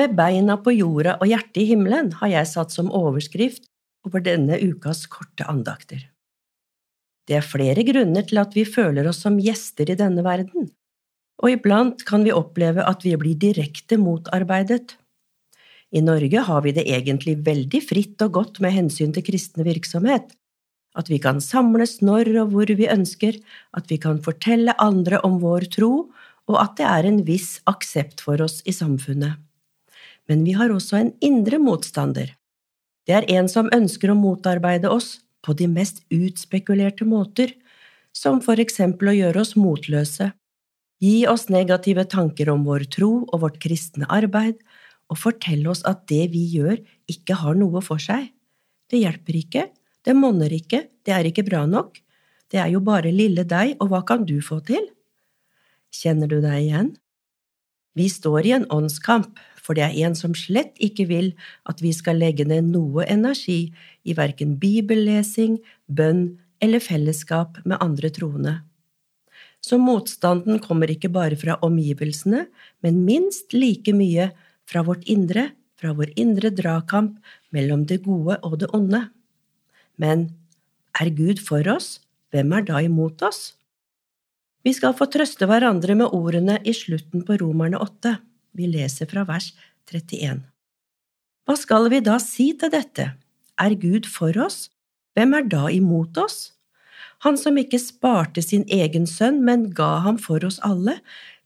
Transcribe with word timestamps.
Med 0.00 0.14
beina 0.16 0.54
på 0.56 0.72
jorda 0.72 1.18
og 1.20 1.28
hjertet 1.28 1.58
i 1.60 1.66
himmelen 1.74 2.14
har 2.22 2.30
jeg 2.32 2.48
satt 2.48 2.72
som 2.72 2.86
overskrift 2.96 3.66
over 4.08 4.22
denne 4.24 4.56
ukas 4.56 5.02
korte 5.12 5.44
andakter. 5.50 6.06
Det 7.28 7.36
er 7.36 7.44
flere 7.44 7.84
grunner 7.84 8.24
til 8.24 8.40
at 8.40 8.56
vi 8.56 8.64
føler 8.64 9.10
oss 9.10 9.20
som 9.26 9.36
gjester 9.42 9.90
i 9.92 9.98
denne 10.00 10.24
verden, 10.24 10.70
og 11.42 11.52
iblant 11.52 12.00
kan 12.08 12.24
vi 12.24 12.32
oppleve 12.32 12.86
at 12.86 13.04
vi 13.04 13.12
blir 13.20 13.36
direkte 13.42 13.98
motarbeidet. 14.00 14.96
I 15.92 16.00
Norge 16.06 16.46
har 16.48 16.64
vi 16.64 16.72
det 16.78 16.86
egentlig 16.88 17.36
veldig 17.44 17.82
fritt 17.84 18.24
og 18.24 18.38
godt 18.38 18.62
med 18.64 18.72
hensyn 18.78 19.12
til 19.12 19.26
kristne 19.26 19.68
virksomhet, 19.68 20.32
at 20.96 21.12
vi 21.12 21.20
kan 21.20 21.44
samles 21.44 21.98
når 22.00 22.32
og 22.46 22.54
hvor 22.54 22.72
vi 22.80 22.88
ønsker, 22.88 23.36
at 23.76 23.92
vi 23.92 24.00
kan 24.00 24.24
fortelle 24.24 24.78
andre 24.80 25.20
om 25.28 25.38
vår 25.44 25.68
tro, 25.76 25.92
og 26.48 26.58
at 26.62 26.80
det 26.80 26.88
er 26.88 27.10
en 27.10 27.22
viss 27.28 27.58
aksept 27.68 28.24
for 28.24 28.40
oss 28.48 28.62
i 28.64 28.72
samfunnet. 28.72 29.36
Men 30.30 30.44
vi 30.46 30.54
har 30.54 30.70
også 30.70 31.00
en 31.00 31.10
indre 31.26 31.58
motstander. 31.58 32.36
Det 33.06 33.16
er 33.16 33.26
en 33.34 33.48
som 33.50 33.70
ønsker 33.74 34.12
å 34.12 34.18
motarbeide 34.18 34.90
oss 34.92 35.16
på 35.42 35.56
de 35.58 35.66
mest 35.66 36.04
utspekulerte 36.14 37.06
måter, 37.08 37.56
som 38.14 38.38
for 38.44 38.60
eksempel 38.62 39.10
å 39.10 39.16
gjøre 39.16 39.42
oss 39.42 39.56
motløse, 39.58 40.30
gi 41.02 41.24
oss 41.26 41.48
negative 41.50 42.04
tanker 42.12 42.50
om 42.52 42.62
vår 42.68 42.86
tro 42.94 43.10
og 43.24 43.42
vårt 43.42 43.58
kristne 43.62 44.06
arbeid, 44.12 44.60
og 45.10 45.18
fortelle 45.18 45.72
oss 45.72 45.82
at 45.88 46.04
det 46.10 46.28
vi 46.30 46.44
gjør, 46.52 46.78
ikke 47.10 47.40
har 47.40 47.58
noe 47.58 47.82
for 47.82 47.98
seg. 47.98 48.28
Det 48.90 49.00
hjelper 49.02 49.38
ikke, 49.40 49.66
det 50.06 50.14
monner 50.14 50.52
ikke, 50.54 50.84
det 51.02 51.14
er 51.16 51.26
ikke 51.26 51.46
bra 51.48 51.64
nok, 51.66 51.98
det 52.50 52.60
er 52.62 52.70
jo 52.74 52.82
bare 52.84 53.10
lille 53.14 53.42
deg, 53.46 53.76
og 53.82 53.90
hva 53.90 54.04
kan 54.06 54.26
du 54.26 54.38
få 54.42 54.60
til? 54.66 54.86
Kjenner 55.94 56.30
du 56.30 56.38
deg 56.42 56.58
igjen? 56.62 56.92
Vi 57.98 58.06
står 58.10 58.46
i 58.46 58.54
en 58.58 58.68
åndskamp, 58.70 59.38
for 59.70 59.78
det 59.78 59.84
er 59.86 60.00
en 60.02 60.16
som 60.18 60.32
slett 60.34 60.74
ikke 60.82 61.04
vil 61.06 61.28
at 61.70 61.78
vi 61.78 61.92
skal 61.94 62.18
legge 62.18 62.42
ned 62.42 62.72
noe 62.72 63.04
energi 63.06 63.68
i 64.02 64.16
verken 64.18 64.56
bibellesing, 64.58 65.60
bønn 65.86 66.40
eller 66.58 66.82
fellesskap 66.82 67.60
med 67.62 67.78
andre 67.78 68.08
troende. 68.10 68.54
Så 69.62 69.78
motstanden 69.78 70.58
kommer 70.64 70.90
ikke 70.90 71.12
bare 71.14 71.38
fra 71.38 71.54
omgivelsene, 71.62 72.48
men 72.82 73.04
minst 73.06 73.54
like 73.54 73.94
mye 73.94 74.32
fra 74.66 74.82
vårt 74.82 75.06
indre, 75.06 75.52
fra 75.78 75.94
vår 75.94 76.16
indre 76.18 76.50
dragkamp 76.50 77.20
mellom 77.54 77.84
det 77.86 78.00
gode 78.08 78.40
og 78.42 78.56
det 78.64 78.72
onde. 78.74 79.04
Men 80.02 80.32
er 80.98 81.12
Gud 81.14 81.38
for 81.46 81.62
oss, 81.70 82.00
hvem 82.34 82.56
er 82.58 82.66
da 82.66 82.82
imot 82.82 83.22
oss? 83.22 83.52
Vi 84.66 84.74
skal 84.74 84.98
få 84.98 85.06
trøste 85.14 85.46
hverandre 85.46 85.94
med 85.94 86.10
ordene 86.10 86.58
i 86.66 86.74
slutten 86.74 87.22
på 87.22 87.38
Romerne 87.38 87.78
8. 87.78 88.16
Vi 88.56 88.68
leser 88.70 89.08
fra 89.10 89.24
vers 89.28 89.52
31. 89.90 90.42
Hva 91.46 91.56
skal 91.58 91.88
vi 91.92 92.00
da 92.04 92.18
si 92.22 92.50
til 92.58 92.72
dette? 92.72 93.12
Er 93.60 93.76
Gud 93.78 94.06
for 94.08 94.36
oss? 94.40 94.68
Hvem 95.16 95.34
er 95.36 95.48
da 95.50 95.66
imot 95.72 96.18
oss? 96.20 96.52
Han 97.26 97.36
som 97.36 97.58
ikke 97.60 97.80
sparte 97.82 98.42
sin 98.44 98.64
egen 98.72 99.06
sønn, 99.06 99.42
men 99.44 99.68
ga 99.76 99.98
ham 100.06 100.18
for 100.20 100.44
oss 100.46 100.60
alle, 100.64 101.00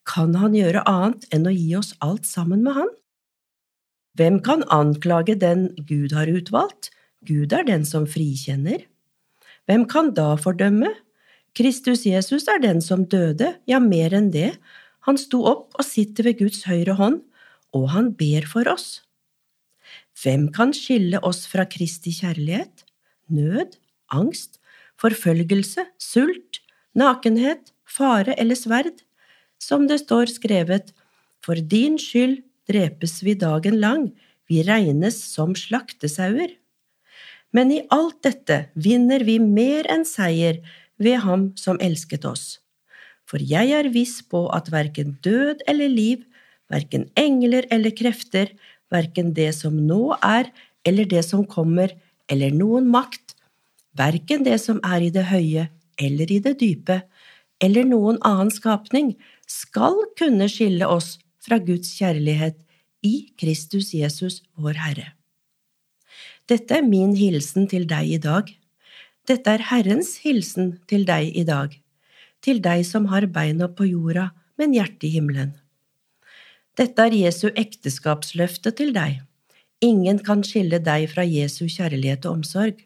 kan 0.07 0.37
han 0.39 0.55
gjøre 0.55 0.85
annet 0.87 1.25
enn 1.33 1.49
å 1.49 1.55
gi 1.55 1.73
oss 1.79 1.95
alt 2.05 2.29
sammen 2.29 2.63
med 2.67 2.77
han? 2.77 2.91
Hvem 4.15 4.39
kan 4.47 4.63
anklage 4.71 5.35
den 5.41 5.71
Gud 5.89 6.15
har 6.15 6.31
utvalgt? 6.31 6.93
Gud 7.27 7.53
er 7.57 7.65
den 7.67 7.87
som 7.89 8.07
frikjenner. 8.07 8.85
Hvem 9.67 9.89
kan 9.91 10.13
da 10.15 10.35
fordømme? 10.39 10.93
Kristus 11.57 12.05
Jesus 12.07 12.47
er 12.51 12.61
den 12.63 12.83
som 12.85 13.07
døde, 13.09 13.55
ja, 13.67 13.81
mer 13.81 14.15
enn 14.15 14.31
det, 14.35 14.53
han 15.05 15.19
sto 15.21 15.43
opp 15.49 15.77
og 15.77 15.87
sitter 15.87 16.31
ved 16.31 16.41
Guds 16.41 16.65
høyre 16.69 16.97
hånd, 16.99 17.21
og 17.77 17.91
han 17.93 18.13
ber 18.17 18.47
for 18.49 18.69
oss. 18.71 19.03
Hvem 20.23 20.49
kan 20.55 20.73
skille 20.77 21.21
oss 21.27 21.45
fra 21.51 21.67
Kristi 21.69 22.15
kjærlighet? 22.15 22.85
Nød, 23.35 23.77
angst, 24.15 24.61
forfølgelse, 25.01 25.85
sult, 25.99 26.61
nakenhet, 26.95 27.73
fare 27.85 28.37
eller 28.39 28.59
sverd? 28.59 29.03
Som 29.59 29.89
det 29.91 30.01
står 30.05 30.31
skrevet, 30.33 30.93
for 31.45 31.59
din 31.59 31.99
skyld 32.01 32.41
drepes 32.71 33.21
vi 33.27 33.35
dagen 33.37 33.81
lang, 33.83 34.13
vi 34.49 34.63
regnes 34.65 35.19
som 35.19 35.55
slaktesauer. 35.57 36.53
Men 37.55 37.71
i 37.73 37.83
alt 37.95 38.23
dette 38.25 38.65
vinner 38.75 39.25
vi 39.27 39.39
mer 39.43 39.87
enn 39.93 40.07
seier 40.09 40.63
ved 40.99 41.21
Ham 41.25 41.51
som 41.61 41.79
elsket 41.83 42.25
oss. 42.29 42.64
For 43.29 43.41
jeg 43.41 43.73
er 43.73 43.91
viss 43.93 44.21
på 44.23 44.47
at 44.55 44.71
verken 44.73 45.17
død 45.25 45.65
eller 45.71 45.91
liv, 45.91 46.25
verken 46.73 47.09
engler 47.21 47.67
eller 47.73 47.95
krefter, 47.97 48.53
verken 48.93 49.33
det 49.37 49.53
som 49.57 49.77
nå 49.89 50.17
er 50.21 50.51
eller 50.85 51.09
det 51.09 51.25
som 51.27 51.45
kommer, 51.49 51.93
eller 52.29 52.53
noen 52.53 52.89
makt, 52.93 53.35
verken 53.97 54.45
det 54.45 54.59
som 54.63 54.81
er 54.85 55.07
i 55.07 55.13
det 55.13 55.27
høye 55.31 55.69
eller 56.01 56.33
i 56.33 56.41
det 56.45 56.57
dype, 56.61 57.03
eller 57.63 57.87
noen 57.87 58.19
annen 58.27 58.51
skapning, 58.53 59.15
skal 59.49 59.97
kunne 60.19 60.49
skille 60.51 60.89
oss 60.89 61.17
fra 61.45 61.61
Guds 61.63 61.93
kjærlighet 61.99 62.57
i 63.05 63.31
Kristus 63.41 63.93
Jesus, 63.95 64.41
vår 64.57 64.81
Herre. 64.81 65.13
Dette 66.49 66.81
er 66.81 66.85
min 66.85 67.15
hilsen 67.17 67.69
til 67.71 67.87
deg 67.89 68.17
i 68.17 68.21
dag. 68.21 68.51
Dette 69.29 69.55
er 69.57 69.65
Herrens 69.71 70.19
hilsen 70.25 70.75
til 70.91 71.07
deg 71.09 71.31
i 71.37 71.45
dag, 71.49 71.73
til 72.45 72.61
deg 72.65 72.85
som 72.87 73.09
har 73.13 73.27
beina 73.33 73.69
på 73.73 73.89
jorda, 73.89 74.31
men 74.61 74.75
hjertet 74.77 75.09
i 75.09 75.15
himmelen. 75.17 75.55
Dette 76.79 77.07
er 77.07 77.15
Jesu 77.15 77.49
ekteskapsløfte 77.55 78.75
til 78.79 78.93
deg. 78.95 79.23
Ingen 79.85 80.21
kan 80.27 80.43
skille 80.47 80.81
deg 80.83 81.07
fra 81.13 81.25
Jesu 81.27 81.67
kjærlighet 81.71 82.27
og 82.27 82.41
omsorg, 82.41 82.83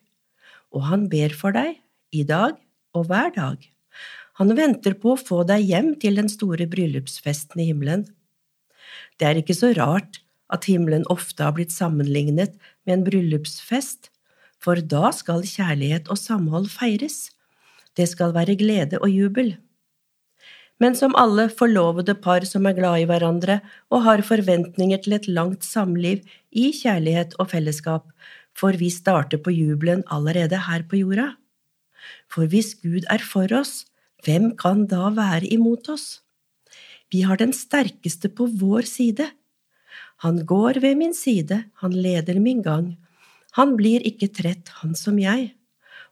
og 0.75 0.85
han 0.91 1.09
ber 1.13 1.35
for 1.37 1.57
deg, 1.57 1.79
i 2.13 2.25
dag 2.25 2.57
og 2.97 3.09
hver 3.09 3.33
dag. 3.35 3.59
Han 4.41 4.55
venter 4.57 4.95
på 5.01 5.15
å 5.15 5.21
få 5.21 5.43
deg 5.49 5.67
hjem 5.67 5.93
til 6.01 6.21
den 6.21 6.29
store 6.33 6.69
bryllupsfesten 6.71 7.61
i 7.61 7.69
himmelen. 7.71 8.07
Det 9.19 9.27
er 9.29 9.41
ikke 9.41 9.57
så 9.57 9.73
rart 9.77 10.21
at 10.53 10.69
himmelen 10.69 11.05
ofte 11.13 11.45
har 11.45 11.57
blitt 11.57 11.75
sammenlignet 11.75 12.55
med 12.87 12.95
en 12.95 13.05
bryllupsfest, 13.09 14.13
for 14.63 14.81
da 14.81 15.11
skal 15.15 15.45
kjærlighet 15.47 16.09
og 16.13 16.21
samhold 16.21 16.71
feires. 16.73 17.29
Det 17.99 18.07
skal 18.07 18.35
være 18.37 18.55
glede 18.59 19.01
og 19.03 19.11
jubel. 19.11 19.57
Men 20.79 20.95
som 20.95 21.17
alle 21.19 21.49
forlovede 21.51 22.15
par 22.23 22.47
som 22.47 22.67
er 22.71 22.77
glad 22.77 23.03
i 23.03 23.07
hverandre 23.11 23.59
og 23.91 24.05
har 24.07 24.23
forventninger 24.23 25.01
til 25.03 25.17
et 25.17 25.27
langt 25.27 25.67
samliv 25.67 26.23
i 26.55 26.71
kjærlighet 26.71 27.35
og 27.43 27.51
fellesskap, 27.51 28.07
får 28.55 28.79
vi 28.79 28.91
starte 28.95 29.39
på 29.43 29.51
jubelen 29.55 30.05
allerede 30.07 30.63
her 30.69 30.87
på 30.87 31.03
jorda. 31.03 31.33
For 32.31 32.47
hvis 32.47 32.77
Gud 32.79 33.11
er 33.11 33.23
for 33.23 33.51
oss, 33.59 33.89
hvem 34.25 34.53
kan 34.59 34.87
da 34.91 35.11
være 35.15 35.51
imot 35.51 35.91
oss? 35.91 36.23
Vi 37.11 37.25
har 37.27 37.41
den 37.41 37.55
sterkeste 37.57 38.31
på 38.31 38.47
vår 38.61 38.87
side. 38.87 39.27
Han 40.23 40.45
går 40.47 40.81
ved 40.83 40.99
min 40.99 41.15
side, 41.15 41.65
han 41.83 41.95
leder 41.95 42.39
min 42.43 42.63
gang, 42.63 42.97
han 43.59 43.77
blir 43.79 44.03
ikke 44.07 44.29
trett, 44.35 44.69
han 44.83 44.95
som 44.99 45.19
jeg, 45.19 45.53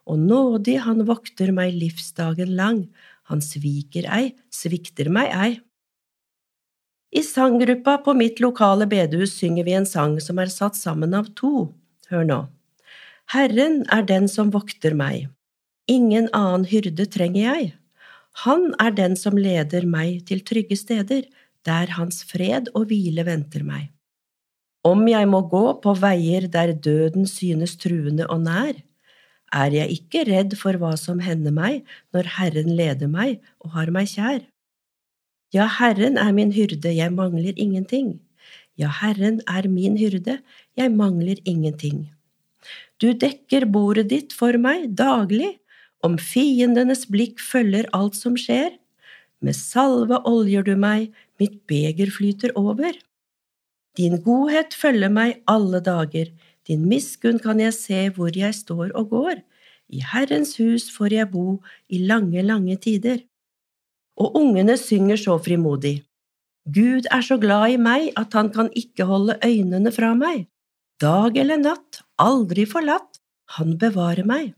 og 0.06 0.18
nådig 0.22 0.78
han 0.86 1.04
vokter 1.08 1.50
meg 1.54 1.74
livsdagen 1.74 2.54
lang, 2.58 2.84
han 3.26 3.42
sviker 3.42 4.06
ei, 4.12 4.34
svikter 4.54 5.10
meg 5.10 5.32
ei. 5.34 5.52
I 7.16 7.22
sanggruppa 7.26 7.98
på 8.04 8.14
mitt 8.18 8.42
lokale 8.42 8.86
bedehus 8.90 9.34
synger 9.38 9.66
vi 9.66 9.74
en 9.78 9.88
sang 9.88 10.18
som 10.22 10.38
er 10.42 10.52
satt 10.52 10.78
sammen 10.78 11.14
av 11.16 11.32
to, 11.38 11.70
hør 12.10 12.26
nå. 12.28 12.38
Herren 13.34 13.80
er 13.90 14.06
den 14.06 14.28
som 14.30 14.52
vokter 14.54 14.94
meg, 14.94 15.26
ingen 15.90 16.30
annen 16.36 16.66
hyrde 16.70 17.08
trenger 17.10 17.42
jeg. 17.42 17.72
Han 18.44 18.74
er 18.82 18.94
den 18.94 19.16
som 19.18 19.38
leder 19.38 19.86
meg 19.88 20.26
til 20.28 20.44
trygge 20.46 20.76
steder, 20.78 21.24
der 21.66 21.94
hans 21.96 22.22
fred 22.28 22.68
og 22.74 22.90
hvile 22.90 23.24
venter 23.26 23.64
meg. 23.66 23.88
Om 24.86 25.08
jeg 25.10 25.26
må 25.26 25.40
gå 25.50 25.64
på 25.82 25.96
veier 25.98 26.46
der 26.52 26.70
døden 26.78 27.26
synes 27.26 27.74
truende 27.80 28.28
og 28.30 28.44
nær, 28.44 28.76
er 29.54 29.74
jeg 29.74 30.00
ikke 30.00 30.24
redd 30.28 30.56
for 30.58 30.78
hva 30.80 30.94
som 30.98 31.20
hender 31.22 31.54
meg 31.54 31.82
når 32.14 32.30
Herren 32.36 32.72
leder 32.78 33.10
meg 33.10 33.40
og 33.64 33.74
har 33.76 33.92
meg 33.94 34.10
kjær. 34.12 34.42
Ja, 35.54 35.68
Herren 35.70 36.18
er 36.18 36.32
min 36.34 36.52
hyrde, 36.52 36.90
jeg 36.90 37.12
mangler 37.14 37.54
ingenting. 37.56 38.18
Ja, 38.76 38.90
Herren 38.90 39.40
er 39.48 39.68
min 39.70 39.96
hyrde, 39.96 40.40
jeg 40.76 40.92
mangler 40.92 41.38
ingenting. 41.44 42.08
Du 43.00 43.12
dekker 43.12 43.68
bordet 43.70 44.08
ditt 44.10 44.34
for 44.36 44.58
meg 44.60 44.90
daglig, 44.98 45.56
om 46.04 46.18
fiendenes 46.20 47.06
blikk 47.10 47.40
følger 47.40 47.88
alt 47.96 48.18
som 48.18 48.36
skjer. 48.38 48.74
Med 49.40 49.56
salve 49.56 50.18
oljer 50.28 50.66
du 50.66 50.74
meg, 50.80 51.12
mitt 51.40 51.62
beger 51.70 52.10
flyter 52.12 52.52
over. 52.58 52.92
Din 53.96 54.18
godhet 54.24 54.76
følger 54.76 55.12
meg 55.12 55.40
alle 55.48 55.80
dager, 55.80 56.28
din 56.66 56.86
miskunn 56.90 57.38
kan 57.42 57.60
jeg 57.62 57.74
se 57.76 58.00
hvor 58.16 58.34
jeg 58.34 58.54
står 58.54 58.90
og 58.98 59.12
går, 59.12 59.42
i 59.86 60.02
Herrens 60.02 60.56
hus 60.58 60.88
får 60.90 61.14
jeg 61.14 61.30
bo 61.30 61.60
i 61.88 62.00
lange, 62.02 62.42
lange 62.42 62.74
tider. 62.82 63.20
Og 64.18 64.34
ungene 64.40 64.74
synger 64.80 65.20
så 65.20 65.36
frimodig. 65.38 66.00
Gud 66.66 67.06
er 67.14 67.22
så 67.22 67.38
glad 67.38 67.76
i 67.76 67.78
meg 67.78 68.10
at 68.18 68.34
han 68.34 68.50
kan 68.50 68.72
ikke 68.74 69.06
holde 69.06 69.38
øynene 69.44 69.92
fra 69.94 70.10
meg. 70.18 70.48
Dag 70.98 71.36
eller 71.38 71.60
natt, 71.60 72.00
aldri 72.18 72.64
forlatt, 72.66 73.20
han 73.54 73.76
bevarer 73.78 74.26
meg. 74.26 74.54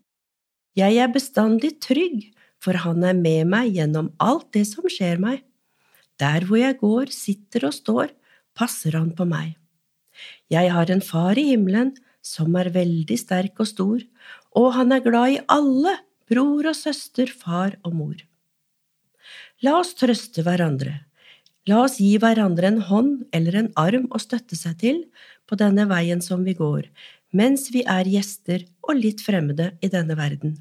Jeg 0.78 0.96
er 1.02 1.12
bestandig 1.12 1.74
trygg, 1.82 2.30
for 2.62 2.78
han 2.80 3.04
er 3.04 3.18
med 3.18 3.50
meg 3.50 3.74
gjennom 3.76 4.12
alt 4.22 4.48
det 4.56 4.64
som 4.70 4.86
skjer 4.88 5.20
meg. 5.20 5.42
Der 6.22 6.46
hvor 6.46 6.58
jeg 6.58 6.78
går, 6.80 7.12
sitter 7.12 7.68
og 7.68 7.74
står, 7.76 8.14
passer 8.56 8.96
han 8.96 9.10
på 9.18 9.26
meg. 9.28 9.58
Jeg 10.52 10.72
har 10.74 10.90
en 10.90 11.04
far 11.04 11.38
i 11.38 11.50
himmelen 11.50 11.94
som 12.24 12.54
er 12.58 12.72
veldig 12.74 13.18
sterk 13.20 13.60
og 13.62 13.68
stor, 13.70 14.04
og 14.58 14.72
han 14.76 14.92
er 14.92 15.04
glad 15.04 15.34
i 15.34 15.42
alle, 15.52 15.94
bror 16.28 16.68
og 16.68 16.76
søster, 16.76 17.30
far 17.30 17.76
og 17.84 17.94
mor. 17.96 18.16
La 19.64 19.78
oss 19.80 19.94
trøste 19.98 20.44
hverandre. 20.46 20.94
La 21.68 21.82
oss 21.84 21.98
gi 22.00 22.14
hverandre 22.20 22.70
en 22.70 22.80
hånd 22.88 23.26
eller 23.34 23.58
en 23.60 23.72
arm 23.80 24.06
å 24.14 24.20
støtte 24.22 24.56
seg 24.56 24.78
til 24.80 25.02
på 25.48 25.58
denne 25.60 25.84
veien 25.90 26.22
som 26.24 26.44
vi 26.46 26.54
går, 26.56 26.86
mens 27.36 27.68
vi 27.74 27.82
er 27.84 28.08
gjester 28.08 28.64
og 28.86 28.96
litt 28.96 29.24
fremmede 29.24 29.72
i 29.84 29.90
denne 29.92 30.16
verden. 30.16 30.56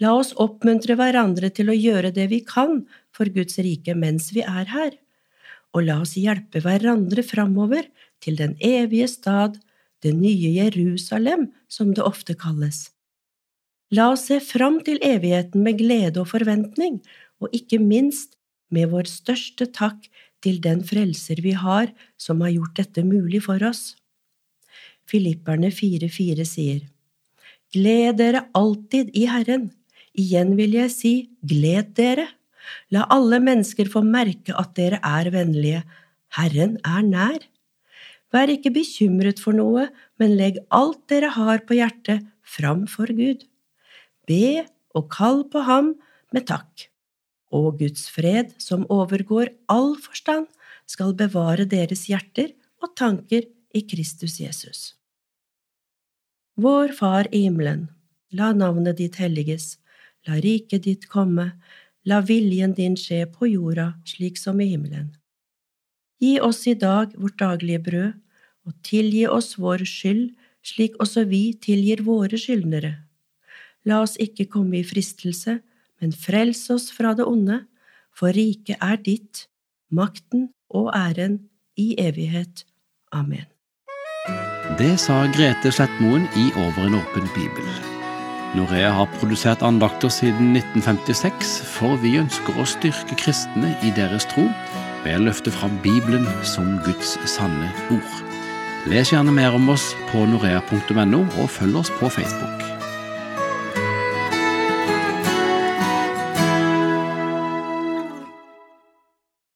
La 0.00 0.14
oss 0.16 0.30
oppmuntre 0.40 0.96
hverandre 0.96 1.50
til 1.52 1.70
å 1.70 1.76
gjøre 1.76 2.12
det 2.16 2.28
vi 2.30 2.40
kan 2.46 2.84
for 3.16 3.28
Guds 3.34 3.58
rike 3.60 3.96
mens 3.98 4.30
vi 4.32 4.44
er 4.46 4.70
her, 4.70 4.94
og 5.74 5.86
la 5.86 6.00
oss 6.02 6.16
hjelpe 6.18 6.62
hverandre 6.64 7.22
framover 7.26 7.86
til 8.22 8.38
den 8.40 8.56
evige 8.60 9.08
stad, 9.08 9.58
det 10.02 10.14
nye 10.16 10.50
Jerusalem, 10.56 11.50
som 11.68 11.92
det 11.94 12.04
ofte 12.04 12.34
kalles. 12.34 12.88
La 13.90 14.10
oss 14.12 14.28
se 14.30 14.38
fram 14.40 14.78
til 14.86 15.00
evigheten 15.02 15.64
med 15.66 15.78
glede 15.80 16.22
og 16.22 16.30
forventning, 16.32 17.00
og 17.40 17.52
ikke 17.56 17.80
minst 17.82 18.36
med 18.70 18.90
vår 18.92 19.08
største 19.10 19.66
takk 19.74 20.06
til 20.44 20.60
den 20.62 20.82
frelser 20.86 21.42
vi 21.44 21.56
har 21.58 21.90
som 22.20 22.40
har 22.44 22.54
gjort 22.54 22.78
dette 22.78 23.04
mulig 23.04 23.42
for 23.44 23.62
oss. 23.66 23.96
Filipperne 25.10 25.72
4,4 25.74 26.46
sier, 26.46 26.80
Gled 27.70 28.18
dere 28.18 28.46
alltid 28.54 29.12
i 29.14 29.26
Herren. 29.30 29.68
Igjen 30.18 30.56
vil 30.58 30.74
jeg 30.74 30.90
si, 30.90 31.14
gled 31.46 31.92
dere. 31.98 32.26
La 32.94 33.06
alle 33.12 33.40
mennesker 33.42 33.90
få 33.90 34.02
merke 34.06 34.54
at 34.58 34.74
dere 34.78 35.00
er 35.04 35.30
vennlige. 35.34 35.84
Herren 36.36 36.76
er 36.86 37.06
nær. 37.06 37.40
Vær 38.30 38.50
ikke 38.52 38.72
bekymret 38.74 39.40
for 39.42 39.56
noe, 39.56 39.88
men 40.20 40.36
legg 40.38 40.60
alt 40.70 41.02
dere 41.10 41.32
har 41.34 41.64
på 41.66 41.78
hjertet, 41.78 42.22
fram 42.46 42.86
for 42.90 43.10
Gud. 43.14 43.42
Be 44.26 44.66
og 44.94 45.10
kall 45.10 45.44
på 45.50 45.62
ham 45.66 45.94
med 46.34 46.46
takk. 46.50 46.86
Og 47.50 47.80
Guds 47.80 48.06
fred, 48.14 48.54
som 48.62 48.86
overgår 48.90 49.50
all 49.70 49.96
forstand, 49.98 50.46
skal 50.86 51.14
bevare 51.18 51.66
deres 51.66 52.06
hjerter 52.10 52.52
og 52.82 52.94
tanker 52.98 53.46
i 53.74 53.82
Kristus 53.86 54.38
Jesus. 54.42 54.94
Vår 56.60 56.94
Far 56.94 57.30
i 57.32 57.44
himmelen. 57.46 57.88
La 58.34 58.52
navnet 58.54 58.98
ditt 58.98 59.18
helliges. 59.22 59.78
La 60.28 60.38
riket 60.42 60.84
ditt 60.86 61.06
komme. 61.10 61.52
La 62.10 62.18
viljen 62.26 62.72
din 62.74 62.96
skje 62.98 63.22
på 63.30 63.46
jorda 63.46 63.92
slik 64.08 64.38
som 64.40 64.58
i 64.60 64.70
himmelen. 64.72 65.12
Gi 66.20 66.38
oss 66.42 66.64
i 66.66 66.74
dag 66.74 67.12
vårt 67.16 67.38
daglige 67.38 67.82
brød, 67.86 68.16
og 68.66 68.74
tilgi 68.84 69.24
oss 69.30 69.54
vår 69.58 69.84
skyld, 69.88 70.32
slik 70.66 70.98
også 71.00 71.24
vi 71.30 71.42
tilgir 71.64 72.02
våre 72.04 72.38
skyldnere. 72.40 72.92
La 73.88 74.02
oss 74.04 74.18
ikke 74.20 74.48
komme 74.52 74.80
i 74.80 74.86
fristelse, 74.86 75.60
men 76.00 76.12
frels 76.12 76.66
oss 76.72 76.90
fra 76.92 77.14
det 77.16 77.28
onde, 77.28 77.62
for 78.16 78.34
riket 78.36 78.82
er 78.84 78.98
ditt, 79.00 79.46
makten 79.88 80.50
og 80.68 80.90
æren 80.96 81.38
i 81.76 81.94
evighet. 81.98 82.66
Amen. 83.12 83.46
Det 84.78 84.92
sa 85.00 85.24
Grete 85.34 85.72
Slettmoen 85.72 86.28
i 86.36 86.50
Over 86.56 86.90
en 86.90 87.00
åpen 87.00 87.32
bibel. 87.36 87.99
Norea 88.54 88.90
har 88.90 89.06
produsert 89.20 89.62
andakter 89.62 90.10
siden 90.10 90.56
1956, 90.56 91.52
for 91.76 91.94
vi 92.02 92.16
ønsker 92.18 92.58
å 92.58 92.66
styrke 92.66 93.18
kristne 93.20 93.76
i 93.86 93.92
deres 93.94 94.26
tro 94.32 94.48
ved 95.04 95.20
å 95.20 95.28
løfte 95.28 95.52
fram 95.54 95.76
Bibelen 95.84 96.26
som 96.42 96.74
Guds 96.86 97.14
sanne 97.30 97.70
ord. 97.94 98.16
Les 98.90 99.12
gjerne 99.12 99.34
mer 99.36 99.54
om 99.54 99.70
oss 99.70 99.92
på 100.10 100.24
norea.no, 100.26 101.22
og 101.38 101.54
følg 101.60 101.82
oss 101.84 101.94
på 102.00 102.10
Facebook. 102.10 102.69